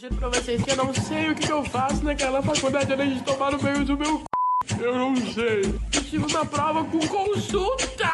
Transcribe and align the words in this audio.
Juro 0.00 0.14
pra 0.14 0.28
vocês 0.28 0.62
que 0.62 0.70
eu 0.70 0.76
não 0.76 0.94
sei 0.94 1.28
o 1.28 1.34
que, 1.34 1.50
eu 1.50 1.64
faço 1.64 2.04
naquela 2.04 2.40
faculdade 2.40 2.92
além 2.92 3.14
de 3.14 3.22
tomar 3.24 3.50
no 3.50 3.60
meio 3.60 3.84
do 3.84 3.98
meu 3.98 4.22
c... 4.64 4.84
Eu 4.84 4.94
não 4.94 5.16
sei. 5.16 5.62
Eu 5.64 6.00
estive 6.00 6.32
na 6.32 6.44
prova 6.44 6.84
com 6.84 7.00
consulta! 7.00 8.08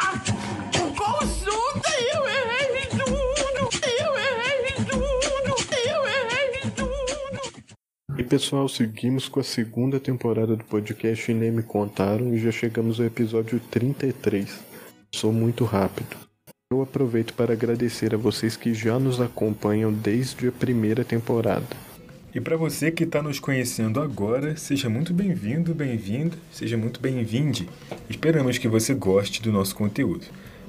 Com 0.73 0.95
consulta 0.95 1.91
e 2.01 2.17
eu 2.17 2.27
errei 2.27 2.87
tudo! 2.87 3.69
Eu 4.01 4.17
errei 4.17 4.73
tudo! 4.87 5.57
Eu 5.87 6.07
errei 6.07 6.71
tudo! 6.71 7.65
E 8.19 8.25
pessoal, 8.25 8.67
seguimos 8.67 9.29
com 9.29 9.41
a 9.41 9.45
segunda 9.45 10.01
temporada 10.01 10.57
do 10.57 10.65
podcast 10.65 11.35
Nem 11.35 11.51
Me 11.51 11.63
Contaram 11.63 12.33
e 12.33 12.39
já 12.39 12.51
chegamos 12.51 12.99
ao 12.99 13.05
episódio 13.05 13.61
33. 13.71 14.59
Sou 15.15 15.31
muito 15.31 15.67
rápido. 15.67 16.17
Eu 16.75 16.83
aproveito 16.83 17.35
para 17.35 17.53
agradecer 17.53 18.13
a 18.17 18.19
vocês 18.19 18.57
que 18.57 18.75
já 18.75 18.99
nos 18.99 19.21
acompanham 19.21 19.93
desde 19.93 20.49
a 20.49 20.53
primeira 20.53 21.05
temporada. 21.05 21.65
E 22.35 22.41
para 22.41 22.57
você 22.57 22.91
que 22.91 23.05
está 23.05 23.23
nos 23.23 23.39
conhecendo 23.39 24.01
agora, 24.01 24.57
seja 24.57 24.89
muito 24.89 25.15
bem-vindo, 25.15 25.73
bem-vinda, 25.73 26.37
seja 26.51 26.77
muito 26.77 26.99
bem-vinde. 27.01 27.69
Esperamos 28.11 28.59
que 28.59 28.67
você 28.67 28.93
goste 28.93 29.41
do 29.41 29.53
nosso 29.53 29.73
conteúdo. 29.77 30.27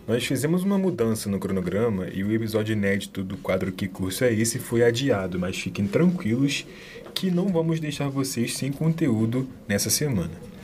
Nós 0.07 0.23
fizemos 0.23 0.63
uma 0.63 0.77
mudança 0.77 1.27
no 1.27 1.39
cronograma 1.39 2.07
e 2.13 2.23
o 2.23 2.31
episódio 2.31 2.73
inédito 2.73 3.23
do 3.23 3.35
quadro 3.37 3.71
Que 3.71 3.87
Curso 3.87 4.25
é 4.25 4.31
Esse 4.31 4.59
foi 4.59 4.83
adiado, 4.83 5.39
mas 5.39 5.57
fiquem 5.57 5.87
tranquilos 5.87 6.67
que 7.15 7.31
não 7.31 7.47
vamos 7.47 7.79
deixar 7.79 8.09
vocês 8.09 8.55
sem 8.55 8.71
conteúdo 8.71 9.49
nessa 9.67 9.89
semana. 9.89 10.54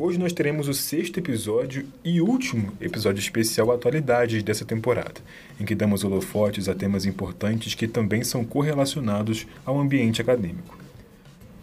Hoje 0.00 0.16
nós 0.16 0.32
teremos 0.32 0.68
o 0.68 0.74
sexto 0.74 1.18
episódio 1.18 1.84
e 2.04 2.20
último 2.20 2.72
episódio 2.80 3.18
especial 3.18 3.72
Atualidades 3.72 4.44
dessa 4.44 4.64
temporada, 4.64 5.20
em 5.58 5.64
que 5.64 5.74
damos 5.74 6.04
holofotes 6.04 6.68
a 6.68 6.74
temas 6.74 7.04
importantes 7.04 7.74
que 7.74 7.88
também 7.88 8.22
são 8.22 8.44
correlacionados 8.44 9.44
ao 9.66 9.76
ambiente 9.76 10.22
acadêmico. 10.22 10.78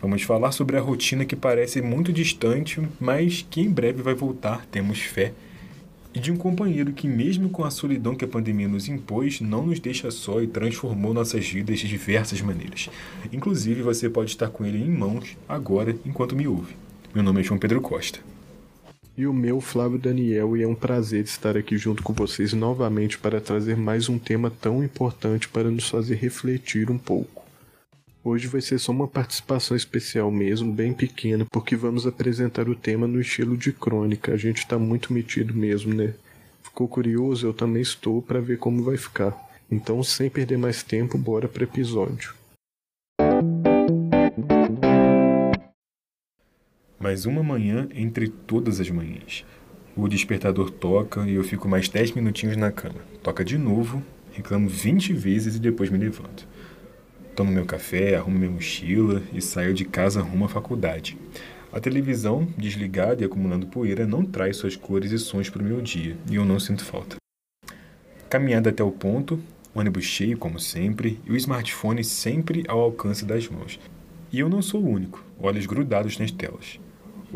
Vamos 0.02 0.24
falar 0.24 0.52
sobre 0.52 0.76
a 0.76 0.82
rotina 0.82 1.24
que 1.24 1.34
parece 1.34 1.82
muito 1.82 2.12
distante, 2.12 2.86
mas 3.00 3.48
que 3.50 3.62
em 3.62 3.70
breve 3.72 4.02
vai 4.02 4.14
voltar, 4.14 4.66
temos 4.66 5.00
fé, 5.00 5.32
e 6.14 6.20
de 6.20 6.30
um 6.30 6.36
companheiro 6.36 6.92
que, 6.92 7.08
mesmo 7.08 7.48
com 7.48 7.64
a 7.64 7.72
solidão 7.72 8.16
que 8.16 8.26
a 8.26 8.28
pandemia 8.28 8.68
nos 8.68 8.90
impôs, 8.90 9.40
não 9.40 9.66
nos 9.66 9.80
deixa 9.80 10.12
só 10.12 10.42
e 10.42 10.48
transformou 10.48 11.14
nossas 11.14 11.48
vidas 11.48 11.80
de 11.80 11.88
diversas 11.88 12.42
maneiras. 12.42 12.90
Inclusive, 13.32 13.82
você 13.82 14.10
pode 14.10 14.32
estar 14.32 14.50
com 14.50 14.66
ele 14.66 14.84
em 14.84 14.90
mãos 14.90 15.38
agora 15.48 15.96
enquanto 16.06 16.36
me 16.36 16.46
ouve. 16.46 16.85
Meu 17.16 17.24
nome 17.24 17.40
é 17.40 17.44
João 17.46 17.58
Pedro 17.58 17.80
Costa. 17.80 18.20
E 19.18 19.26
o 19.26 19.32
meu, 19.32 19.62
Flávio 19.62 19.98
Daniel, 19.98 20.58
e 20.58 20.64
é 20.64 20.68
um 20.68 20.76
prazer 20.76 21.24
estar 21.24 21.56
aqui 21.56 21.78
junto 21.78 22.04
com 22.04 22.12
vocês 22.12 22.52
novamente 22.52 23.18
para 23.18 23.40
trazer 23.40 23.78
mais 23.78 24.10
um 24.10 24.20
tema 24.20 24.52
tão 24.52 24.84
importante 24.84 25.48
para 25.48 25.72
nos 25.72 25.88
fazer 25.88 26.16
refletir 26.16 26.92
um 26.92 26.98
pouco. 26.98 27.46
Hoje 28.22 28.48
vai 28.48 28.60
ser 28.60 28.80
só 28.80 28.92
uma 28.92 29.08
participação 29.08 29.78
especial 29.78 30.30
mesmo, 30.30 30.74
bem 30.74 30.92
pequena, 30.92 31.46
porque 31.50 31.78
vamos 31.78 32.06
apresentar 32.06 32.68
o 32.68 32.76
tema 32.76 33.08
no 33.08 33.22
estilo 33.22 33.56
de 33.56 33.72
crônica. 33.72 34.34
A 34.34 34.38
gente 34.38 34.58
está 34.58 34.78
muito 34.78 35.14
metido 35.14 35.54
mesmo, 35.54 35.94
né? 35.94 36.16
Ficou 36.64 36.86
curioso? 36.86 37.48
Eu 37.48 37.54
também 37.54 37.82
estou 37.82 38.22
para 38.22 38.42
ver 38.42 38.58
como 38.58 38.84
vai 38.84 38.98
ficar. 38.98 39.34
Então, 39.72 40.04
sem 40.04 40.30
perder 40.30 40.58
mais 40.58 40.84
tempo, 40.84 41.18
bora 41.18 41.48
para 41.48 41.62
o 41.62 41.64
episódio. 41.64 42.36
Mais 47.06 47.28
uma 47.28 47.44
manhã 47.44 47.88
entre 47.94 48.28
todas 48.28 48.82
as 48.82 48.90
manhãs. 48.90 49.46
O 49.96 50.08
despertador 50.08 50.72
toca 50.72 51.22
e 51.28 51.36
eu 51.36 51.44
fico 51.44 51.70
mais 51.70 51.88
10 51.88 52.14
minutinhos 52.14 52.58
na 52.58 52.72
cama. 52.72 53.00
Toca 53.22 53.46
de 53.46 53.60
novo, 53.60 54.02
reclamo 54.32 54.68
20 54.68 55.14
vezes 55.14 55.56
e 55.56 55.60
depois 55.60 55.92
me 55.92 56.00
levanto. 56.00 56.48
Tomo 57.36 57.52
meu 57.52 57.64
café, 57.64 58.16
arrumo 58.16 58.40
minha 58.40 58.50
mochila 58.50 59.22
e 59.32 59.40
saio 59.40 59.72
de 59.72 59.86
casa 59.86 60.20
rumo 60.20 60.46
à 60.46 60.50
faculdade. 60.50 61.16
A 61.72 61.80
televisão, 61.80 62.48
desligada 62.58 63.22
e 63.22 63.26
acumulando 63.26 63.68
poeira, 63.68 64.08
não 64.08 64.26
traz 64.26 64.58
suas 64.58 64.76
cores 64.76 65.12
e 65.12 65.20
sons 65.20 65.48
para 65.48 65.62
o 65.62 65.66
meu 65.66 65.82
dia, 65.82 66.18
e 66.28 66.38
eu 66.38 66.44
não 66.44 66.60
sinto 66.60 66.84
falta. 66.84 67.18
Caminhada 68.28 68.72
até 68.72 68.84
o 68.84 68.90
ponto, 68.90 69.40
ônibus 69.76 70.06
cheio 70.06 70.40
como 70.40 70.60
sempre, 70.60 71.20
e 71.24 71.32
o 71.32 71.38
smartphone 71.38 72.04
sempre 72.04 72.64
ao 72.68 72.80
alcance 72.80 73.24
das 73.24 73.48
mãos. 73.48 73.80
E 74.34 74.40
eu 74.40 74.50
não 74.50 74.64
sou 74.64 74.82
o 74.82 74.90
único, 74.90 75.24
olhos 75.40 75.68
grudados 75.68 76.18
nas 76.18 76.32
telas. 76.32 76.80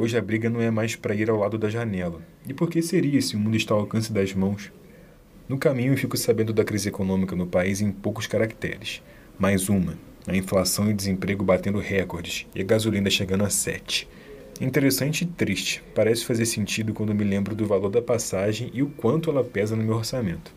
Hoje 0.02 0.18
a 0.18 0.22
briga 0.22 0.50
não 0.50 0.62
é 0.62 0.72
mais 0.72 0.96
para 0.96 1.14
ir 1.14 1.30
ao 1.30 1.38
lado 1.38 1.58
da 1.58 1.70
janela. 1.70 2.22
E 2.48 2.54
por 2.54 2.70
que 2.70 2.82
seria 2.82 3.22
se 3.22 3.36
o 3.36 3.40
mundo 3.40 3.58
está 3.58 3.74
ao 3.74 3.82
alcance 3.82 4.14
das 4.14 4.34
mãos? 4.34 4.72
No 5.46 5.58
caminho, 5.58 5.98
fico 5.98 6.16
sabendo 6.16 6.54
da 6.54 6.64
crise 6.64 6.88
econômica 6.88 7.36
no 7.36 7.46
país 7.46 7.82
em 7.82 7.92
poucos 7.92 8.26
caracteres. 8.26 9.02
Mais 9.38 9.68
uma: 9.68 10.00
a 10.26 10.34
inflação 10.34 10.90
e 10.90 10.94
desemprego 10.94 11.44
batendo 11.44 11.80
recordes 11.80 12.48
e 12.56 12.62
a 12.62 12.64
gasolina 12.64 13.10
chegando 13.10 13.44
a 13.44 13.50
7. 13.50 14.08
Interessante 14.62 15.26
e 15.26 15.28
triste. 15.28 15.84
Parece 15.94 16.24
fazer 16.24 16.46
sentido 16.46 16.94
quando 16.94 17.14
me 17.14 17.26
lembro 17.26 17.54
do 17.54 17.68
valor 17.68 17.90
da 17.90 18.02
passagem 18.02 18.72
e 18.74 18.82
o 18.82 18.88
quanto 18.88 19.30
ela 19.30 19.44
pesa 19.44 19.76
no 19.76 19.84
meu 19.84 19.98
orçamento. 19.98 20.54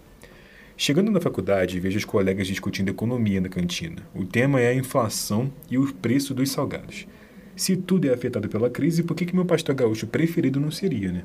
Chegando 0.77 1.11
na 1.11 1.21
faculdade, 1.21 1.81
vejo 1.81 1.99
os 1.99 2.05
colegas 2.05 2.47
discutindo 2.47 2.91
economia 2.91 3.41
na 3.41 3.49
cantina. 3.49 4.07
O 4.15 4.25
tema 4.25 4.61
é 4.61 4.69
a 4.69 4.75
inflação 4.75 5.53
e 5.69 5.77
o 5.77 5.93
preço 5.93 6.33
dos 6.33 6.49
salgados. 6.53 7.09
Se 7.55 7.77
tudo 7.77 8.09
é 8.09 8.15
afetado 8.15 8.49
pela 8.49 8.71
crise, 8.71 9.03
por 9.03 9.15
que, 9.15 9.27
que 9.27 9.35
meu 9.35 9.45
pastor 9.45 9.75
gaúcho 9.75 10.07
preferido 10.07 10.59
não 10.59 10.71
seria, 10.71 11.13
né? 11.13 11.25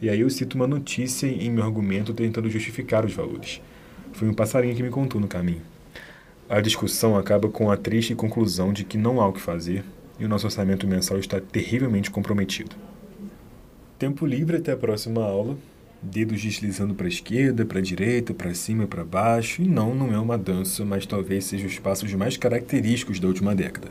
E 0.00 0.08
aí 0.08 0.20
eu 0.20 0.30
cito 0.30 0.56
uma 0.56 0.66
notícia 0.66 1.26
em 1.26 1.50
meu 1.50 1.62
argumento 1.62 2.12
tentando 2.12 2.50
justificar 2.50 3.04
os 3.04 3.12
valores. 3.12 3.60
Foi 4.12 4.28
um 4.28 4.34
passarinho 4.34 4.74
que 4.74 4.82
me 4.82 4.90
contou 4.90 5.20
no 5.20 5.28
caminho. 5.28 5.62
A 6.48 6.60
discussão 6.60 7.16
acaba 7.16 7.48
com 7.48 7.70
a 7.70 7.76
triste 7.76 8.14
conclusão 8.14 8.72
de 8.72 8.84
que 8.84 8.98
não 8.98 9.20
há 9.20 9.28
o 9.28 9.32
que 9.32 9.40
fazer 9.40 9.84
e 10.18 10.24
o 10.24 10.28
nosso 10.28 10.46
orçamento 10.46 10.86
mensal 10.86 11.18
está 11.18 11.40
terrivelmente 11.40 12.10
comprometido. 12.10 12.74
Tempo 13.98 14.26
livre 14.26 14.56
até 14.56 14.72
a 14.72 14.76
próxima 14.76 15.22
aula, 15.22 15.56
dedos 16.02 16.42
deslizando 16.42 16.94
para 16.94 17.06
a 17.06 17.08
esquerda, 17.08 17.64
para 17.64 17.78
a 17.78 17.82
direita, 17.82 18.34
para 18.34 18.52
cima 18.54 18.84
e 18.84 18.86
para 18.86 19.04
baixo, 19.04 19.62
e 19.62 19.68
não, 19.68 19.94
não 19.94 20.12
é 20.12 20.18
uma 20.18 20.36
dança, 20.36 20.84
mas 20.84 21.06
talvez 21.06 21.44
seja 21.44 21.66
os 21.66 21.78
passos 21.78 22.12
mais 22.14 22.36
característicos 22.36 23.20
da 23.20 23.28
última 23.28 23.54
década. 23.54 23.88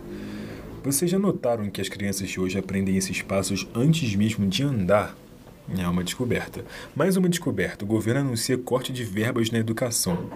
Vocês 0.84 1.12
já 1.12 1.20
notaram 1.20 1.70
que 1.70 1.80
as 1.80 1.88
crianças 1.88 2.28
de 2.28 2.40
hoje 2.40 2.58
aprendem 2.58 2.98
esses 2.98 3.22
passos 3.22 3.68
antes 3.76 4.16
mesmo 4.16 4.48
de 4.48 4.64
andar? 4.64 5.16
É 5.78 5.88
uma 5.88 6.04
descoberta. 6.04 6.66
Mais 6.96 7.16
uma 7.16 7.30
descoberta: 7.30 7.86
o 7.86 7.88
governo 7.88 8.22
anuncia 8.22 8.58
corte 8.58 8.92
de 8.92 9.04
verbas 9.04 9.52
na 9.52 9.60
educação. 9.60 10.32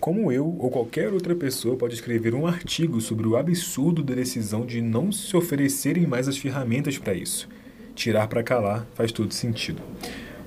Como 0.00 0.32
eu 0.32 0.56
ou 0.58 0.70
qualquer 0.72 1.12
outra 1.12 1.36
pessoa 1.36 1.76
pode 1.76 1.94
escrever 1.94 2.34
um 2.34 2.48
artigo 2.48 3.00
sobre 3.00 3.28
o 3.28 3.36
absurdo 3.36 4.02
da 4.02 4.12
decisão 4.12 4.66
de 4.66 4.82
não 4.82 5.12
se 5.12 5.36
oferecerem 5.36 6.04
mais 6.04 6.26
as 6.26 6.36
ferramentas 6.36 6.98
para 6.98 7.14
isso? 7.14 7.48
Tirar 7.94 8.26
para 8.26 8.42
calar 8.42 8.88
faz 8.94 9.12
todo 9.12 9.32
sentido. 9.32 9.80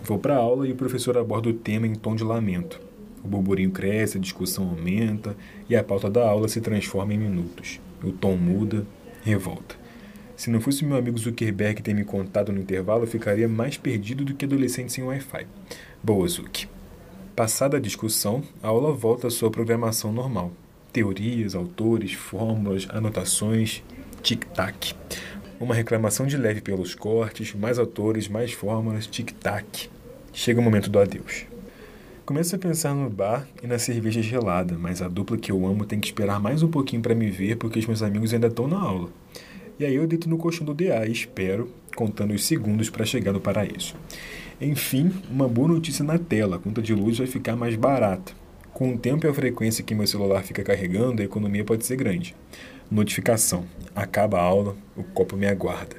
Vou 0.04 0.20
para 0.20 0.36
a 0.36 0.40
aula 0.40 0.68
e 0.68 0.74
o 0.74 0.76
professor 0.76 1.18
aborda 1.18 1.48
o 1.48 1.54
tema 1.54 1.88
em 1.88 1.96
tom 1.96 2.14
de 2.14 2.26
lamento. 2.26 2.78
O 3.24 3.28
burburinho 3.30 3.72
cresce, 3.72 4.18
a 4.18 4.22
discussão 4.22 4.68
aumenta 4.68 5.34
e 5.70 5.78
a 5.78 5.84
pauta 5.84 6.10
da 6.10 6.28
aula 6.28 6.50
se 6.50 6.60
transforma 6.60 7.14
em 7.14 7.18
minutos. 7.18 7.80
O 8.04 8.12
tom 8.12 8.36
muda, 8.36 8.86
revolta. 9.24 9.76
Se 10.36 10.50
não 10.50 10.60
fosse 10.60 10.84
meu 10.84 10.98
amigo 10.98 11.18
Zuckerberg 11.18 11.82
ter 11.82 11.94
me 11.94 12.04
contado 12.04 12.52
no 12.52 12.60
intervalo, 12.60 13.04
eu 13.04 13.08
ficaria 13.08 13.48
mais 13.48 13.78
perdido 13.78 14.26
do 14.26 14.34
que 14.34 14.46
adolescente 14.46 14.92
sem 14.92 15.04
Wi-Fi. 15.04 15.48
Boa, 16.04 16.28
Zuck. 16.28 16.68
Passada 17.36 17.78
a 17.78 17.80
discussão, 17.80 18.44
a 18.62 18.68
aula 18.68 18.92
volta 18.92 19.28
à 19.28 19.32
sua 19.32 19.50
programação 19.50 20.12
normal. 20.12 20.52
Teorias, 20.92 21.56
autores, 21.56 22.14
fórmulas, 22.14 22.88
anotações, 22.90 23.82
tic-tac. 24.22 24.94
Uma 25.60 25.74
reclamação 25.74 26.28
de 26.28 26.36
leve 26.36 26.62
pelos 26.62 26.94
cortes, 26.94 27.54
mais 27.54 27.80
autores, 27.80 28.28
mais 28.28 28.52
fórmulas, 28.52 29.08
tic-tac. 29.08 29.90
Chega 30.34 30.60
o 30.60 30.64
momento 30.64 30.90
do 30.90 31.00
adeus. 31.00 31.53
Começo 32.26 32.56
a 32.56 32.58
pensar 32.58 32.96
no 32.96 33.10
bar 33.10 33.46
e 33.62 33.68
na 33.68 33.78
cerveja 33.78 34.22
gelada, 34.22 34.78
mas 34.80 35.02
a 35.02 35.10
dupla 35.10 35.38
que 35.38 35.52
eu 35.52 35.68
amo 35.68 35.84
tem 35.84 36.00
que 36.00 36.08
esperar 36.08 36.40
mais 36.40 36.64
um 36.64 36.70
pouquinho 36.70 37.02
para 37.02 37.14
me 37.14 37.30
ver 37.30 37.58
porque 37.58 37.80
os 37.80 37.86
meus 37.86 38.02
amigos 38.02 38.34
ainda 38.34 38.48
estão 38.48 38.66
na 38.66 38.80
aula. 38.80 39.10
E 39.78 39.84
aí 39.84 39.94
eu 39.94 40.08
deito 40.08 40.30
no 40.30 40.38
colchão 40.38 40.66
do 40.66 40.74
DA 40.74 41.06
e 41.06 41.12
espero, 41.12 41.70
contando 41.98 42.34
os 42.34 42.46
segundos 42.46 42.90
para 42.90 43.06
chegar 43.06 43.34
no 43.34 43.42
paraíso. 43.42 43.96
Enfim, 44.62 45.12
uma 45.30 45.50
boa 45.50 45.68
notícia 45.68 46.02
na 46.06 46.18
tela, 46.18 46.56
a 46.56 46.60
conta 46.60 46.82
de 46.82 46.96
luz 46.96 47.18
vai 47.18 47.28
ficar 47.28 47.58
mais 47.58 47.76
barata. 47.76 48.32
Com 48.72 48.94
o 48.94 48.98
tempo 48.98 49.28
e 49.28 49.30
a 49.30 49.34
frequência 49.34 49.84
que 49.84 49.94
meu 49.94 50.08
celular 50.08 50.44
fica 50.44 50.64
carregando, 50.64 51.22
a 51.22 51.26
economia 51.26 51.66
pode 51.66 51.86
ser 51.86 51.98
grande. 51.98 52.34
Notificação. 52.90 53.66
Acaba 53.94 54.40
a 54.40 54.44
aula, 54.44 54.78
o 54.96 55.04
copo 55.04 55.36
me 55.36 55.46
aguarda. 55.46 55.98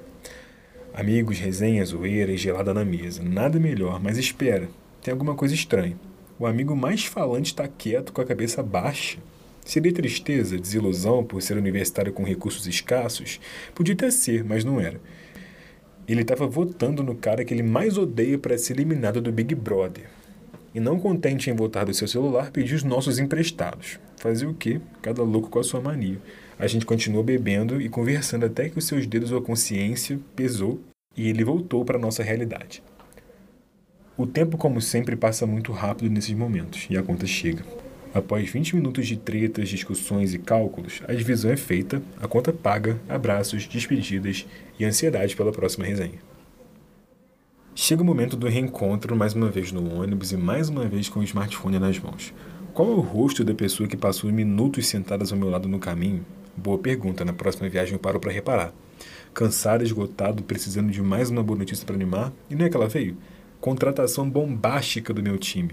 Amigos, 0.95 1.39
resenha, 1.39 1.85
zoeira 1.85 2.33
e 2.33 2.39
gelada 2.39 2.73
na 2.73 2.83
mesa. 2.83 3.23
Nada 3.23 3.61
melhor, 3.61 4.03
mas 4.03 4.17
espera. 4.17 4.71
Tem 5.03 5.13
alguma 5.13 5.35
coisa 5.35 5.55
estranha. 5.55 5.99
O 6.37 6.47
amigo 6.47 6.75
mais 6.75 7.05
falante 7.05 7.53
está 7.53 7.69
quieto 7.69 8.13
com 8.13 8.21
a 8.21 8.25
cabeça 8.25 8.61
baixa. 8.61 9.19
Seria 9.65 9.93
tristeza, 9.93 10.59
desilusão 10.59 11.25
por 11.25 11.41
ser 11.41 11.57
universitário 11.57 12.13
com 12.13 12.25
recursos 12.25 12.67
escassos? 12.67 13.41
Podia 13.73 13.95
até 13.95 14.11
ser, 14.11 14.43
mas 14.43 14.65
não 14.65 14.81
era. 14.81 15.01
Ele 16.09 16.23
estava 16.23 16.47
votando 16.47 17.05
no 17.05 17.15
cara 17.15 17.45
que 17.45 17.55
ele 17.55 17.63
mais 17.63 17.97
odeia 17.97 18.37
para 18.37 18.59
ser 18.59 18.75
eliminado 18.75 19.23
do 19.23 19.31
Big 19.31 19.55
Brother. 19.55 20.07
E 20.75 20.81
não 20.81 20.99
contente 20.99 21.49
em 21.49 21.55
votar 21.55 21.87
do 21.87 21.95
seu 21.95 22.09
celular, 22.09 22.51
pediu 22.51 22.77
os 22.77 22.83
nossos 22.83 23.21
emprestados. 23.21 24.01
Fazia 24.17 24.49
o 24.49 24.55
quê? 24.55 24.81
Cada 25.01 25.23
louco 25.23 25.49
com 25.49 25.61
a 25.61 25.65
sua 25.65 25.81
mania. 25.81 26.19
A 26.59 26.67
gente 26.67 26.85
continuou 26.85 27.23
bebendo 27.23 27.81
e 27.81 27.89
conversando 27.89 28.45
até 28.45 28.69
que 28.69 28.79
os 28.79 28.87
seus 28.87 29.07
dedos 29.07 29.31
ou 29.31 29.39
a 29.39 29.43
consciência 29.43 30.19
pesou 30.35 30.81
e 31.17 31.29
ele 31.29 31.45
voltou 31.45 31.85
para 31.85 31.97
a 31.97 32.01
nossa 32.01 32.25
realidade. 32.25 32.83
O 34.17 34.29
tempo, 34.29 34.57
como 34.57 34.81
sempre, 34.81 35.17
passa 35.17 35.45
muito 35.45 35.73
rápido 35.73 36.09
nesses 36.09 36.35
momentos 36.35 36.87
e 36.89 36.97
a 36.97 37.03
conta 37.03 37.27
chega. 37.27 37.65
Após 38.15 38.49
20 38.49 38.77
minutos 38.77 39.09
de 39.09 39.17
tretas, 39.17 39.69
discussões 39.69 40.33
e 40.33 40.39
cálculos, 40.39 41.03
a 41.09 41.13
divisão 41.13 41.51
é 41.51 41.57
feita, 41.57 42.01
a 42.21 42.29
conta 42.29 42.53
paga, 42.53 43.01
abraços, 43.09 43.67
despedidas 43.67 44.47
e 44.79 44.85
ansiedade 44.85 45.35
pela 45.35 45.51
próxima 45.51 45.85
resenha. 45.85 46.21
Chega 47.75 48.03
o 48.03 48.05
momento 48.05 48.37
do 48.37 48.47
reencontro, 48.47 49.17
mais 49.17 49.35
uma 49.35 49.51
vez 49.51 49.73
no 49.73 50.01
ônibus 50.01 50.31
e 50.31 50.37
mais 50.37 50.69
uma 50.69 50.87
vez 50.87 51.09
com 51.09 51.19
o 51.19 51.25
smartphone 51.25 51.81
nas 51.81 51.99
mãos. 51.99 52.33
Qual 52.73 52.89
é 52.89 52.95
o 52.95 53.01
rosto 53.01 53.43
da 53.43 53.53
pessoa 53.53 53.89
que 53.89 53.97
passou 53.97 54.31
minutos 54.31 54.87
sentadas 54.87 55.33
ao 55.33 55.39
meu 55.39 55.51
lado 55.51 55.69
no 55.69 55.81
caminho? 55.81 56.25
Boa 56.57 56.79
pergunta, 56.79 57.25
na 57.25 57.33
próxima 57.33 57.69
viagem 57.69 57.95
eu 57.95 57.99
paro 57.99 58.21
para 58.21 58.31
reparar. 58.31 58.73
Cansado, 59.33 59.83
esgotado, 59.83 60.45
precisando 60.45 60.93
de 60.93 61.03
mais 61.03 61.31
uma 61.31 61.43
boa 61.43 61.59
notícia 61.59 61.85
para 61.85 61.97
animar, 61.97 62.33
e 62.49 62.55
não 62.55 62.65
é 62.65 62.69
que 62.69 62.77
ela 62.77 62.87
veio? 62.87 63.17
Contratação 63.65 64.29
bombástica 64.29 65.15
do 65.15 65.23
meu 65.23 65.39
time. 65.39 65.71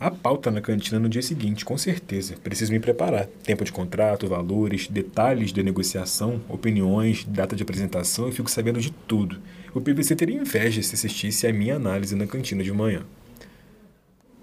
A 0.00 0.10
pauta 0.10 0.50
na 0.50 0.62
cantina 0.62 0.98
no 0.98 1.06
dia 1.06 1.20
seguinte, 1.20 1.62
com 1.62 1.76
certeza. 1.76 2.34
Preciso 2.42 2.72
me 2.72 2.80
preparar. 2.80 3.26
Tempo 3.26 3.62
de 3.62 3.70
contrato, 3.70 4.26
valores, 4.26 4.88
detalhes 4.88 5.52
de 5.52 5.62
negociação, 5.62 6.40
opiniões, 6.48 7.22
data 7.24 7.54
de 7.54 7.62
apresentação, 7.62 8.24
eu 8.24 8.32
fico 8.32 8.50
sabendo 8.50 8.80
de 8.80 8.90
tudo. 8.90 9.38
O 9.74 9.82
PVC 9.82 10.16
teria 10.16 10.40
inveja 10.40 10.82
se 10.82 10.94
assistisse 10.94 11.46
a 11.46 11.52
minha 11.52 11.76
análise 11.76 12.16
na 12.16 12.26
cantina 12.26 12.64
de 12.64 12.72
manhã. 12.72 13.02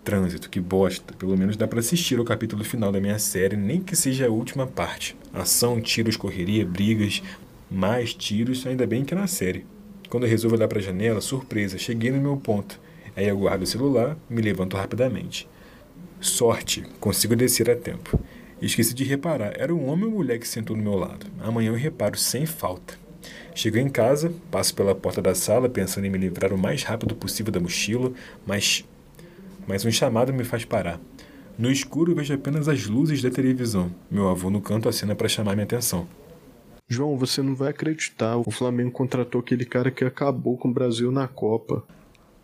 Trânsito, 0.04 0.48
que 0.48 0.60
bosta. 0.60 1.16
Pelo 1.16 1.36
menos 1.36 1.58
dá 1.58 1.68
para 1.68 1.80
assistir 1.80 2.20
o 2.20 2.24
capítulo 2.24 2.64
final 2.64 2.92
da 2.92 3.02
minha 3.02 3.18
série, 3.18 3.58
nem 3.58 3.82
que 3.82 3.96
seja 3.96 4.28
a 4.28 4.32
última 4.32 4.68
parte. 4.68 5.18
Ação, 5.34 5.82
tiros, 5.82 6.16
correria, 6.16 6.64
brigas, 6.64 7.24
mais 7.72 8.14
tiros, 8.14 8.68
ainda 8.68 8.86
bem 8.86 9.04
que 9.04 9.16
é 9.16 9.18
na 9.18 9.26
série. 9.26 9.66
Quando 10.12 10.26
eu 10.26 10.30
resolvo 10.30 10.58
olhar 10.58 10.68
para 10.68 10.80
a 10.80 10.82
janela, 10.82 11.22
surpresa, 11.22 11.78
cheguei 11.78 12.12
no 12.12 12.20
meu 12.20 12.36
ponto. 12.36 12.78
Aí 13.16 13.30
eu 13.30 13.38
guardo 13.38 13.62
o 13.62 13.66
celular, 13.66 14.18
me 14.30 14.42
levanto 14.42 14.76
rapidamente. 14.76 15.48
Sorte, 16.20 16.84
consigo 17.00 17.34
descer 17.34 17.70
a 17.70 17.78
tempo. 17.78 18.20
Esqueci 18.62 18.94
de 18.94 19.06
reparar, 19.06 19.54
era 19.58 19.74
um 19.74 19.88
homem 19.88 20.04
ou 20.04 20.12
mulher 20.12 20.38
que 20.38 20.46
sentou 20.46 20.76
no 20.76 20.84
meu 20.84 20.96
lado. 20.96 21.28
Amanhã 21.40 21.70
eu 21.70 21.76
reparo 21.76 22.18
sem 22.18 22.46
falta. 22.46 22.96
Chego 23.56 23.78
em 23.78 23.88
casa, 23.88 24.34
passo 24.52 24.76
pela 24.76 24.94
porta 24.94 25.22
da 25.22 25.34
sala 25.34 25.70
pensando 25.70 26.04
em 26.04 26.10
me 26.10 26.18
livrar 26.18 26.52
o 26.52 26.58
mais 26.58 26.84
rápido 26.84 27.16
possível 27.16 27.54
da 27.54 27.62
mochila, 27.62 28.12
mas. 28.46 28.84
Mas 29.66 29.86
um 29.86 29.92
chamado 29.92 30.34
me 30.34 30.44
faz 30.44 30.66
parar. 30.66 31.00
No 31.58 31.72
escuro 31.72 32.14
vejo 32.14 32.34
apenas 32.34 32.68
as 32.68 32.86
luzes 32.86 33.22
da 33.22 33.32
televisão. 33.32 33.90
Meu 34.12 34.28
avô 34.28 34.50
no 34.50 34.60
canto 34.60 34.90
acena 34.90 35.16
para 35.16 35.30
chamar 35.30 35.56
minha 35.56 35.64
atenção. 35.64 36.06
João, 36.92 37.18
você 37.18 37.42
não 37.42 37.56
vai 37.56 37.70
acreditar. 37.70 38.36
O 38.36 38.52
Flamengo 38.52 38.92
contratou 38.92 39.40
aquele 39.40 39.64
cara 39.64 39.90
que 39.90 40.04
acabou 40.04 40.58
com 40.58 40.68
o 40.68 40.74
Brasil 40.74 41.10
na 41.10 41.26
Copa. 41.26 41.86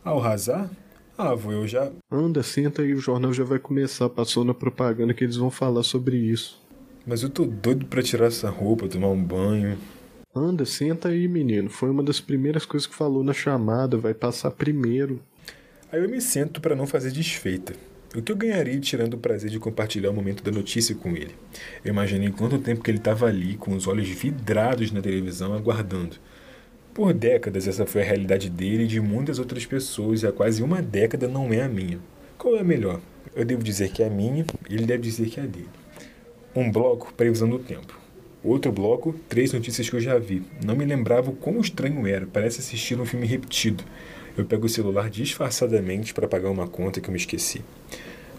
Ao 0.05 0.19
razar? 0.19 0.69
Ah, 1.17 1.35
vou 1.35 1.51
eu 1.51 1.67
já. 1.67 1.91
Anda, 2.09 2.41
senta 2.41 2.81
aí, 2.81 2.93
o 2.93 2.99
jornal 3.01 3.33
já 3.33 3.43
vai 3.43 3.59
começar. 3.59 4.07
Passou 4.07 4.45
na 4.45 4.53
propaganda 4.53 5.13
que 5.13 5.25
eles 5.25 5.35
vão 5.35 5.51
falar 5.51 5.83
sobre 5.83 6.15
isso. 6.15 6.61
Mas 7.05 7.23
eu 7.23 7.29
tô 7.29 7.43
doido 7.43 7.87
para 7.87 8.01
tirar 8.01 8.27
essa 8.27 8.49
roupa, 8.49 8.87
tomar 8.87 9.09
um 9.09 9.21
banho. 9.21 9.77
Anda, 10.33 10.65
senta 10.65 11.09
aí, 11.09 11.27
menino. 11.27 11.69
Foi 11.69 11.89
uma 11.89 12.01
das 12.03 12.21
primeiras 12.21 12.65
coisas 12.65 12.87
que 12.87 12.95
falou 12.95 13.25
na 13.25 13.33
chamada. 13.33 13.97
Vai 13.97 14.13
passar 14.13 14.51
primeiro. 14.51 15.19
Aí 15.91 16.01
eu 16.01 16.09
me 16.09 16.21
sento 16.21 16.61
para 16.61 16.73
não 16.73 16.87
fazer 16.87 17.11
desfeita. 17.11 17.73
O 18.15 18.21
que 18.21 18.31
eu 18.31 18.37
ganharia 18.37 18.79
tirando 18.79 19.15
o 19.15 19.17
prazer 19.17 19.49
de 19.49 19.59
compartilhar 19.59 20.09
o 20.09 20.13
momento 20.13 20.41
da 20.41 20.49
notícia 20.49 20.95
com 20.95 21.09
ele? 21.09 21.35
Eu 21.83 21.91
imaginei 21.91 22.31
quanto 22.31 22.57
tempo 22.57 22.81
que 22.81 22.89
ele 22.89 22.99
estava 22.99 23.27
ali, 23.27 23.55
com 23.57 23.75
os 23.75 23.85
olhos 23.85 24.07
vidrados 24.07 24.91
na 24.91 25.01
televisão, 25.01 25.53
aguardando. 25.53 26.15
Por 26.93 27.13
décadas, 27.13 27.67
essa 27.67 27.85
foi 27.85 28.01
a 28.01 28.05
realidade 28.05 28.49
dele 28.49 28.85
e 28.85 28.87
de 28.87 29.01
muitas 29.01 29.39
outras 29.39 29.65
pessoas, 29.65 30.23
e 30.23 30.27
há 30.27 30.31
quase 30.31 30.63
uma 30.63 30.81
década 30.81 31.27
não 31.27 31.51
é 31.51 31.61
a 31.61 31.67
minha. 31.67 31.99
Qual 32.37 32.55
é 32.55 32.61
a 32.61 32.63
melhor? 32.63 33.01
Eu 33.35 33.43
devo 33.43 33.61
dizer 33.61 33.91
que 33.91 34.01
é 34.01 34.07
a 34.07 34.09
minha, 34.09 34.45
e 34.69 34.75
ele 34.75 34.85
deve 34.85 35.03
dizer 35.03 35.27
que 35.27 35.41
é 35.41 35.43
a 35.43 35.45
dele. 35.45 35.69
Um 36.55 36.71
bloco, 36.71 37.13
previsão 37.13 37.49
do 37.49 37.59
tempo. 37.59 37.99
Outro 38.41 38.71
bloco, 38.71 39.13
três 39.27 39.51
notícias 39.51 39.89
que 39.89 39.95
eu 39.97 39.99
já 39.99 40.17
vi. 40.17 40.41
Não 40.65 40.77
me 40.77 40.85
lembrava 40.85 41.29
o 41.29 41.35
quão 41.35 41.59
estranho 41.59 42.07
era, 42.07 42.25
parece 42.25 42.61
assistir 42.61 42.97
um 42.97 43.05
filme 43.05 43.27
repetido. 43.27 43.83
Eu 44.37 44.45
pego 44.45 44.67
o 44.67 44.69
celular 44.69 45.09
disfarçadamente 45.09 46.13
para 46.13 46.27
pagar 46.27 46.51
uma 46.51 46.67
conta 46.67 47.01
que 47.01 47.09
eu 47.09 47.11
me 47.11 47.17
esqueci. 47.17 47.63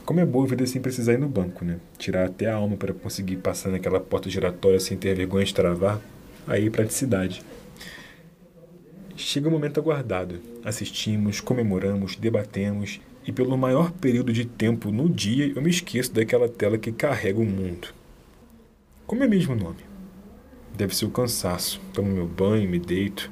Como 0.05 0.21
é 0.21 0.25
boa 0.25 0.47
a 0.47 0.49
vida 0.49 0.65
sem 0.65 0.81
precisar 0.81 1.15
ir 1.15 1.19
no 1.19 1.29
banco, 1.29 1.65
né? 1.65 1.81
Tirar 1.99 2.27
até 2.27 2.47
a 2.47 2.55
alma 2.55 2.77
para 2.77 2.95
conseguir 2.95 3.39
passar 3.39 3.71
naquela 3.71 3.99
porta 3.99 4.31
giratória 4.31 4.79
sem 4.79 4.97
ter 4.97 5.17
vergonha 5.17 5.45
de 5.45 5.53
travar. 5.53 6.01
Aí, 6.47 6.71
praticidade. 6.71 7.43
Chega 9.17 9.49
o 9.49 9.51
momento 9.51 9.81
aguardado. 9.81 10.41
Assistimos, 10.65 11.41
comemoramos, 11.41 12.15
debatemos 12.15 13.01
e 13.27 13.33
pelo 13.33 13.59
maior 13.59 13.91
período 13.91 14.33
de 14.33 14.45
tempo 14.45 14.93
no 14.93 15.09
dia 15.09 15.53
eu 15.55 15.61
me 15.61 15.69
esqueço 15.69 16.15
daquela 16.15 16.49
tela 16.49 16.79
que 16.79 16.93
carrega 16.93 17.41
o 17.41 17.45
mundo. 17.45 17.89
Como 19.05 19.25
é 19.25 19.27
mesmo 19.27 19.55
o 19.55 19.59
nome? 19.59 19.81
Deve 20.77 20.95
ser 20.95 21.07
o 21.07 21.11
cansaço. 21.11 21.81
Tomo 21.93 22.09
meu 22.09 22.27
banho, 22.27 22.71
me 22.71 22.79
deito 22.79 23.29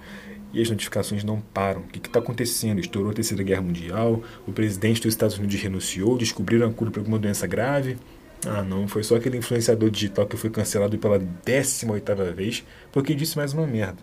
e 0.56 0.62
as 0.62 0.70
notificações 0.70 1.22
não 1.22 1.38
param. 1.38 1.82
O 1.82 1.84
que 1.84 1.98
está 1.98 2.18
acontecendo? 2.18 2.80
Estourou 2.80 3.10
a 3.10 3.14
Terceira 3.14 3.42
Guerra 3.42 3.60
Mundial? 3.60 4.22
O 4.46 4.52
presidente 4.52 5.02
dos 5.02 5.12
Estados 5.12 5.36
Unidos 5.36 5.60
renunciou? 5.60 6.16
Descobriram 6.16 6.66
a 6.66 6.72
cura 6.72 6.90
para 6.90 7.02
alguma 7.02 7.18
doença 7.18 7.46
grave? 7.46 7.98
Ah, 8.46 8.62
não, 8.62 8.88
foi 8.88 9.02
só 9.02 9.16
aquele 9.16 9.36
influenciador 9.36 9.90
digital 9.90 10.26
que 10.26 10.34
foi 10.34 10.48
cancelado 10.48 10.96
pela 10.96 11.18
18 11.18 12.34
vez 12.34 12.64
porque 12.90 13.14
disse 13.14 13.36
mais 13.36 13.52
uma 13.52 13.66
merda. 13.66 13.98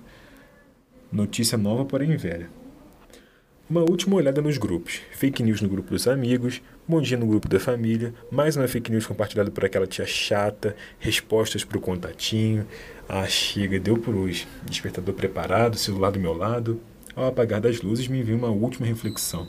Notícia 1.12 1.58
nova, 1.58 1.86
porém 1.86 2.16
velha. 2.18 2.48
Uma 3.70 3.80
última 3.80 4.18
olhada 4.18 4.42
nos 4.42 4.58
grupos. 4.58 5.00
Fake 5.14 5.42
news 5.42 5.62
no 5.62 5.70
grupo 5.70 5.92
dos 5.92 6.06
amigos, 6.06 6.62
bom 6.86 7.02
dia 7.02 7.18
no 7.18 7.26
grupo 7.26 7.48
da 7.48 7.62
família, 7.62 8.14
mais 8.30 8.58
uma 8.58 8.68
fake 8.68 8.92
news 8.92 9.08
compartilhada 9.08 9.50
por 9.50 9.64
aquela 9.64 9.88
tia 9.88 10.06
chata, 10.06 10.76
respostas 11.00 11.64
para 11.64 11.78
o 11.78 11.82
contatinho. 11.82 12.68
Ah, 13.08 13.26
chega, 13.26 13.80
deu 13.80 13.98
por 13.98 14.16
hoje. 14.16 14.46
Despertador 14.66 15.16
preparado, 15.16 15.78
celular 15.78 16.12
do 16.12 16.20
meu 16.20 16.34
lado. 16.34 16.82
Ao 17.16 17.26
apagar 17.28 17.62
das 17.62 17.82
luzes, 17.82 18.10
me 18.10 18.22
vi 18.22 18.34
uma 18.34 18.50
última 18.50 18.86
reflexão. 18.86 19.48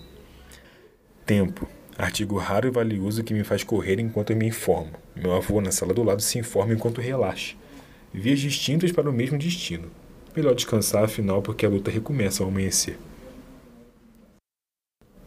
Tempo. 1.27 1.69
Artigo 1.99 2.39
raro 2.39 2.69
e 2.69 2.71
valioso 2.71 3.25
que 3.25 3.35
me 3.35 3.43
faz 3.43 3.65
correr 3.65 3.99
enquanto 3.99 4.31
eu 4.31 4.37
me 4.37 4.47
informo. 4.47 4.93
Meu 5.17 5.35
avô 5.35 5.61
na 5.61 5.73
sala 5.73 5.93
do 5.93 6.05
lado 6.05 6.23
se 6.23 6.39
informa 6.39 6.73
enquanto 6.73 7.01
relaxa. 7.01 7.57
Vias 8.13 8.39
distintas 8.39 8.93
para 8.93 9.11
o 9.11 9.13
mesmo 9.13 9.37
destino. 9.37 9.91
Melhor 10.37 10.55
descansar, 10.55 11.03
afinal, 11.03 11.43
porque 11.43 11.67
a 11.67 11.69
luta 11.69 11.91
recomeça 11.91 12.45
ao 12.45 12.49
amanhecer. 12.49 12.97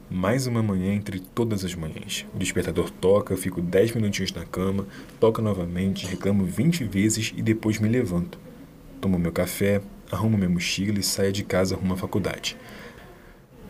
Mais 0.10 0.48
uma 0.48 0.64
manhã 0.64 0.94
entre 0.94 1.20
todas 1.20 1.66
as 1.66 1.76
manhãs. 1.76 2.26
O 2.34 2.38
despertador 2.38 2.90
toca, 2.90 3.36
fico 3.36 3.62
10 3.62 3.92
minutinhos 3.92 4.32
na 4.32 4.46
cama, 4.46 4.88
toca 5.20 5.42
novamente, 5.42 6.08
reclamo 6.08 6.46
20 6.46 6.86
vezes 6.86 7.34
e 7.36 7.42
depois 7.42 7.78
me 7.78 7.90
levanto. 7.90 8.40
Tomo 9.02 9.20
meu 9.20 9.34
café, 9.34 9.82
arrumo 10.10 10.38
minha 10.38 10.50
mochila 10.50 10.98
e 10.98 11.04
saio 11.04 11.34
de 11.34 11.44
casa 11.44 11.76
rumo 11.76 11.94
à 11.94 11.98
faculdade. 11.98 12.56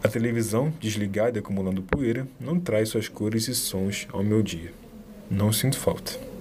A 0.04 0.08
televisão, 0.08 0.72
desligada 0.80 1.40
e 1.40 1.42
acumulando 1.42 1.82
poeira, 1.82 2.28
não 2.40 2.60
traz 2.60 2.90
suas 2.90 3.10
cores 3.10 3.48
e 3.48 3.56
sons 3.56 4.08
ao 4.14 4.24
meu 4.24 4.44
dia. 4.44 4.72
Não 5.32 5.52
sinto 5.52 5.80
falta. 5.80 6.37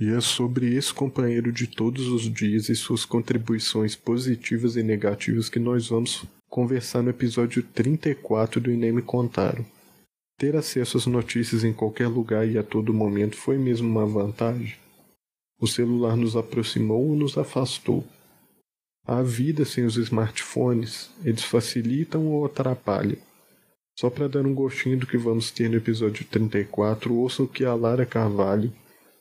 E 0.00 0.08
é 0.08 0.18
sobre 0.18 0.74
esse 0.74 0.94
companheiro 0.94 1.52
de 1.52 1.66
todos 1.66 2.08
os 2.08 2.22
dias 2.22 2.70
e 2.70 2.74
suas 2.74 3.04
contribuições 3.04 3.94
positivas 3.94 4.74
e 4.74 4.82
negativas 4.82 5.50
que 5.50 5.58
nós 5.58 5.88
vamos 5.88 6.24
conversar 6.48 7.02
no 7.02 7.10
episódio 7.10 7.62
34 7.62 8.62
do 8.62 8.72
Inem 8.72 8.98
Contaram. 9.02 9.62
Ter 10.38 10.56
acesso 10.56 10.96
às 10.96 11.04
notícias 11.04 11.64
em 11.64 11.72
qualquer 11.74 12.08
lugar 12.08 12.48
e 12.48 12.56
a 12.56 12.62
todo 12.62 12.94
momento 12.94 13.36
foi 13.36 13.58
mesmo 13.58 13.90
uma 13.90 14.06
vantagem? 14.06 14.74
O 15.60 15.66
celular 15.66 16.16
nos 16.16 16.34
aproximou 16.34 17.10
ou 17.10 17.14
nos 17.14 17.36
afastou? 17.36 18.02
A 19.06 19.20
vida 19.20 19.66
sem 19.66 19.84
os 19.84 19.98
smartphones, 19.98 21.10
eles 21.22 21.44
facilitam 21.44 22.26
ou 22.26 22.46
atrapalham? 22.46 23.18
Só 23.98 24.08
para 24.08 24.28
dar 24.28 24.46
um 24.46 24.54
gostinho 24.54 24.98
do 24.98 25.06
que 25.06 25.18
vamos 25.18 25.50
ter 25.50 25.68
no 25.68 25.76
episódio 25.76 26.24
34, 26.24 27.14
ouça 27.14 27.42
o 27.42 27.48
que 27.48 27.66
a 27.66 27.74
Lara 27.74 28.06
Carvalho, 28.06 28.72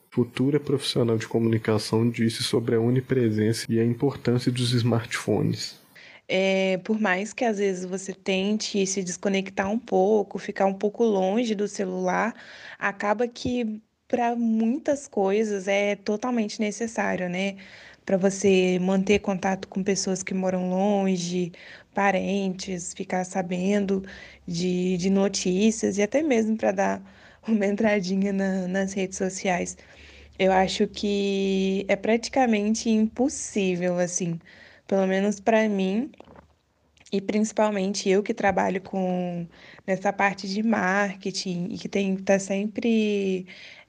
futura 0.10 0.60
profissional 0.60 1.18
de 1.18 1.28
comunicação 1.28 2.10
disse 2.10 2.44
sobre 2.44 2.76
a 2.76 2.80
onipresença 2.80 3.66
e 3.70 3.80
a 3.80 3.86
importância 3.86 4.52
dos 4.52 4.74
smartphones. 4.74 5.80
É, 6.28 6.78
por 6.84 7.00
mais 7.00 7.34
que 7.34 7.44
às 7.44 7.58
vezes 7.58 7.86
você 7.86 8.14
tente 8.14 8.86
se 8.86 9.04
desconectar 9.04 9.70
um 9.70 9.80
pouco, 9.80 10.38
ficar 10.38 10.66
um 10.66 10.74
pouco 10.74 11.04
longe 11.04 11.56
do 11.56 11.68
celular, 11.68 12.36
acaba 12.78 13.28
que 13.28 13.82
para 14.08 14.36
muitas 14.36 15.08
coisas 15.08 15.68
é 15.68 15.96
totalmente 15.96 16.60
necessário, 16.60 17.30
né? 17.30 17.58
Para 18.06 18.18
você 18.18 18.80
manter 18.80 19.20
contato 19.20 19.68
com 19.68 19.84
pessoas 19.84 20.24
que 20.24 20.34
moram 20.34 20.70
longe, 20.70 21.52
parentes, 21.94 22.94
ficar 22.94 23.24
sabendo 23.26 24.04
de, 24.48 24.98
de 24.98 25.10
notícias 25.10 25.98
e 25.98 26.02
até 26.04 26.22
mesmo 26.24 26.58
para 26.58 26.72
dar 26.72 27.19
uma 27.48 27.66
entradinha 27.66 28.34
na, 28.34 28.68
nas 28.68 28.94
redes 28.94 29.18
sociais. 29.18 29.78
Eu 30.38 30.52
acho 30.52 30.88
que 30.88 31.86
é 31.88 31.96
praticamente 31.96 32.90
impossível, 32.90 34.00
assim, 34.00 34.40
pelo 34.88 35.06
menos 35.08 35.40
para 35.40 35.68
mim, 35.68 36.12
e 37.12 37.20
principalmente 37.22 38.10
eu 38.10 38.24
que 38.24 38.34
trabalho 38.34 38.82
com 38.82 39.48
nessa 39.86 40.14
parte 40.14 40.48
de 40.48 40.62
marketing 40.64 41.70
e 41.72 41.78
que 41.78 41.90
tem 41.90 42.16
tá 42.18 42.40
sempre 42.40 43.48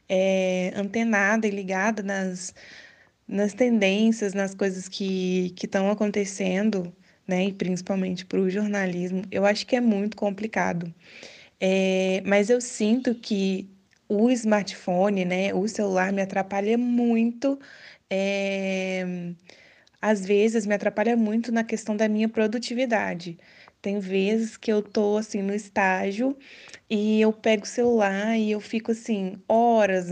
é, 0.08 0.72
antenada 0.74 1.46
e 1.46 1.50
ligada 1.50 2.02
nas, 2.02 2.54
nas 3.28 3.54
tendências, 3.54 4.34
nas 4.34 4.54
coisas 4.54 4.88
que 4.88 5.54
estão 5.62 5.90
acontecendo, 5.90 6.92
né? 7.26 7.46
E 7.46 7.52
principalmente 7.52 8.26
para 8.26 8.40
o 8.40 8.50
jornalismo, 8.50 9.22
eu 9.30 9.46
acho 9.46 9.66
que 9.66 9.76
é 9.76 9.80
muito 9.80 10.16
complicado. 10.16 10.92
É, 11.60 12.22
mas 12.26 12.50
eu 12.50 12.60
sinto 12.60 13.14
que 13.14 13.70
o 14.08 14.30
smartphone, 14.30 15.24
né, 15.24 15.54
o 15.54 15.68
celular 15.68 16.12
me 16.12 16.22
atrapalha 16.22 16.76
muito. 16.78 17.58
É, 18.10 19.04
às 20.00 20.24
vezes 20.26 20.66
me 20.66 20.74
atrapalha 20.74 21.16
muito 21.16 21.52
na 21.52 21.64
questão 21.64 21.96
da 21.96 22.08
minha 22.08 22.28
produtividade. 22.28 23.38
Tem 23.82 23.98
vezes 23.98 24.56
que 24.58 24.70
eu 24.72 24.82
tô 24.82 25.16
assim 25.16 25.42
no 25.42 25.54
estágio 25.54 26.36
e 26.88 27.20
eu 27.20 27.32
pego 27.32 27.64
o 27.64 27.66
celular 27.66 28.36
e 28.38 28.50
eu 28.50 28.60
fico 28.60 28.92
assim 28.92 29.38
horas, 29.48 30.08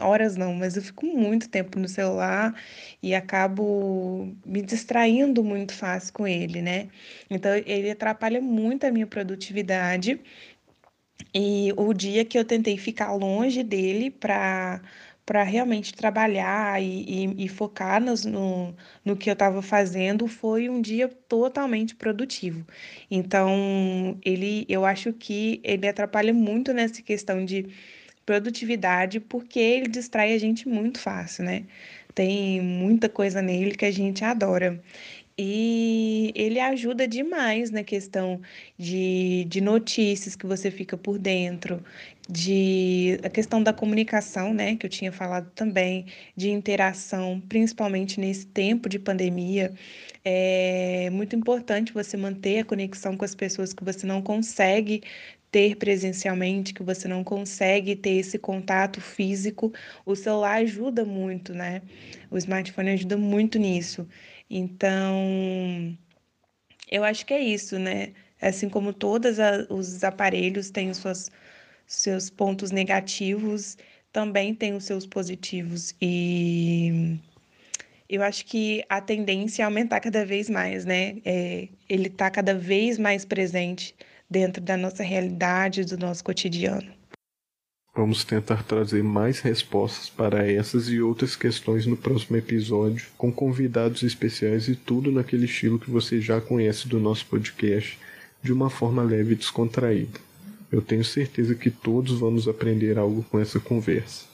horas 0.00 0.36
não, 0.36 0.54
mas 0.54 0.76
eu 0.76 0.82
fico 0.82 1.06
muito 1.06 1.48
tempo 1.48 1.78
no 1.78 1.88
celular 1.88 2.54
e 3.02 3.14
acabo 3.14 4.34
me 4.44 4.60
distraindo 4.62 5.42
muito 5.44 5.72
fácil 5.74 6.12
com 6.12 6.26
ele, 6.26 6.60
né? 6.62 6.88
Então 7.30 7.52
ele 7.66 7.90
atrapalha 7.90 8.40
muito 8.40 8.84
a 8.84 8.90
minha 8.90 9.06
produtividade. 9.06 10.20
E 11.34 11.72
o 11.76 11.92
dia 11.92 12.24
que 12.24 12.38
eu 12.38 12.44
tentei 12.44 12.76
ficar 12.78 13.12
longe 13.12 13.62
dele 13.62 14.10
para 14.10 14.80
para 15.26 15.42
realmente 15.42 15.92
trabalhar 15.92 16.80
e, 16.80 17.26
e, 17.26 17.44
e 17.46 17.48
focar 17.48 18.00
nos, 18.00 18.24
no, 18.24 18.72
no 19.04 19.16
que 19.16 19.28
eu 19.28 19.32
estava 19.32 19.60
fazendo 19.60 20.28
foi 20.28 20.68
um 20.68 20.80
dia 20.80 21.08
totalmente 21.28 21.96
produtivo. 21.96 22.64
Então, 23.10 24.16
ele, 24.24 24.64
eu 24.68 24.84
acho 24.84 25.12
que 25.12 25.60
ele 25.64 25.88
atrapalha 25.88 26.32
muito 26.32 26.72
nessa 26.72 27.02
questão 27.02 27.44
de 27.44 27.66
produtividade, 28.24 29.18
porque 29.20 29.58
ele 29.58 29.88
distrai 29.88 30.32
a 30.32 30.38
gente 30.38 30.68
muito 30.68 31.00
fácil, 31.00 31.44
né? 31.44 31.64
Tem 32.14 32.60
muita 32.60 33.08
coisa 33.08 33.42
nele 33.42 33.74
que 33.76 33.84
a 33.84 33.90
gente 33.90 34.24
adora. 34.24 34.82
E 35.38 36.32
ele 36.34 36.58
ajuda 36.58 37.06
demais 37.06 37.70
na 37.70 37.84
questão 37.84 38.40
de, 38.78 39.44
de 39.46 39.60
notícias 39.60 40.34
que 40.34 40.46
você 40.46 40.70
fica 40.70 40.96
por 40.96 41.18
dentro, 41.18 41.84
de 42.28 43.20
a 43.22 43.28
questão 43.28 43.62
da 43.62 43.70
comunicação, 43.72 44.54
né, 44.54 44.76
que 44.76 44.86
eu 44.86 44.90
tinha 44.90 45.12
falado 45.12 45.50
também, 45.54 46.06
de 46.34 46.48
interação, 46.50 47.38
principalmente 47.50 48.18
nesse 48.18 48.46
tempo 48.46 48.88
de 48.88 48.98
pandemia. 48.98 49.74
É 50.24 51.10
muito 51.10 51.36
importante 51.36 51.92
você 51.92 52.16
manter 52.16 52.60
a 52.60 52.64
conexão 52.64 53.14
com 53.16 53.24
as 53.24 53.34
pessoas 53.34 53.74
que 53.74 53.84
você 53.84 54.06
não 54.06 54.22
consegue 54.22 55.02
ter 55.50 55.76
presencialmente, 55.76 56.74
que 56.74 56.82
você 56.82 57.06
não 57.08 57.22
consegue 57.22 57.94
ter 57.96 58.10
esse 58.16 58.38
contato 58.38 59.00
físico. 59.00 59.72
O 60.04 60.14
celular 60.16 60.56
ajuda 60.56 61.04
muito, 61.04 61.54
né? 61.54 61.82
O 62.30 62.36
smartphone 62.36 62.90
ajuda 62.90 63.16
muito 63.16 63.58
nisso. 63.58 64.06
Então, 64.48 65.96
eu 66.90 67.04
acho 67.04 67.26
que 67.26 67.34
é 67.34 67.40
isso, 67.40 67.78
né? 67.78 68.12
Assim 68.40 68.68
como 68.68 68.92
todos 68.92 69.38
os 69.70 70.04
aparelhos 70.04 70.70
têm 70.70 70.92
seus, 70.94 71.30
seus 71.86 72.30
pontos 72.30 72.70
negativos, 72.70 73.76
também 74.12 74.54
tem 74.54 74.74
os 74.74 74.84
seus 74.84 75.06
positivos. 75.06 75.94
E 76.00 77.18
eu 78.08 78.22
acho 78.22 78.44
que 78.46 78.84
a 78.88 79.00
tendência 79.00 79.62
é 79.62 79.64
aumentar 79.64 80.00
cada 80.00 80.24
vez 80.24 80.48
mais, 80.48 80.84
né? 80.84 81.16
É, 81.24 81.68
ele 81.88 82.06
está 82.08 82.30
cada 82.30 82.54
vez 82.54 82.98
mais 82.98 83.24
presente 83.24 83.94
dentro 84.30 84.62
da 84.62 84.76
nossa 84.76 85.02
realidade, 85.02 85.84
do 85.84 85.98
nosso 85.98 86.22
cotidiano. 86.22 86.92
Vamos 87.96 88.24
tentar 88.24 88.62
trazer 88.62 89.02
mais 89.02 89.40
respostas 89.40 90.10
para 90.10 90.46
essas 90.46 90.90
e 90.90 91.00
outras 91.00 91.34
questões 91.34 91.86
no 91.86 91.96
próximo 91.96 92.36
episódio, 92.36 93.06
com 93.16 93.32
convidados 93.32 94.02
especiais 94.02 94.68
e 94.68 94.76
tudo 94.76 95.10
naquele 95.10 95.46
estilo 95.46 95.78
que 95.78 95.90
você 95.90 96.20
já 96.20 96.38
conhece 96.38 96.86
do 96.88 97.00
nosso 97.00 97.24
podcast, 97.24 97.98
de 98.42 98.52
uma 98.52 98.68
forma 98.68 99.02
leve 99.02 99.32
e 99.32 99.36
descontraída. 99.36 100.20
Eu 100.70 100.82
tenho 100.82 101.02
certeza 101.02 101.54
que 101.54 101.70
todos 101.70 102.18
vamos 102.18 102.46
aprender 102.46 102.98
algo 102.98 103.24
com 103.30 103.40
essa 103.40 103.58
conversa. 103.58 104.26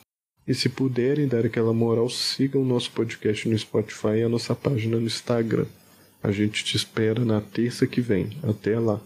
E 0.44 0.52
se 0.52 0.68
puderem 0.68 1.28
dar 1.28 1.46
aquela 1.46 1.72
moral, 1.72 2.10
sigam 2.10 2.62
o 2.62 2.66
nosso 2.66 2.90
podcast 2.90 3.48
no 3.48 3.56
Spotify 3.56 4.16
e 4.16 4.22
a 4.24 4.28
nossa 4.28 4.56
página 4.56 4.96
no 4.96 5.06
Instagram. 5.06 5.66
A 6.20 6.32
gente 6.32 6.64
te 6.64 6.76
espera 6.76 7.24
na 7.24 7.40
terça 7.40 7.86
que 7.86 8.00
vem. 8.00 8.30
Até 8.42 8.76
lá! 8.76 9.00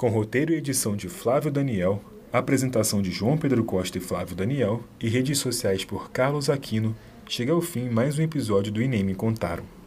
Com 0.00 0.08
roteiro 0.08 0.54
e 0.54 0.56
edição 0.56 0.96
de 0.96 1.10
Flávio 1.10 1.50
Daniel, 1.50 2.02
apresentação 2.32 3.02
de 3.02 3.10
João 3.10 3.36
Pedro 3.36 3.62
Costa 3.62 3.98
e 3.98 4.00
Flávio 4.00 4.34
Daniel 4.34 4.82
e 4.98 5.10
redes 5.10 5.36
sociais 5.36 5.84
por 5.84 6.10
Carlos 6.10 6.48
Aquino, 6.48 6.96
chega 7.28 7.52
ao 7.52 7.60
fim 7.60 7.90
mais 7.90 8.18
um 8.18 8.22
episódio 8.22 8.72
do 8.72 8.80
Inem 8.80 9.04
Me 9.04 9.14
Contaram. 9.14 9.79